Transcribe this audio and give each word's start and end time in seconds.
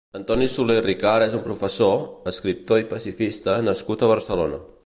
Antoni 0.17 0.45
Soler 0.53 0.77
i 0.77 0.83
Ricart 0.85 1.25
és 1.25 1.35
un 1.41 1.43
professor, 1.49 2.01
escriptor 2.33 2.85
i 2.85 2.91
pacifista 2.97 3.63
nascut 3.71 4.09
a 4.09 4.15
Barcelona. 4.15 4.61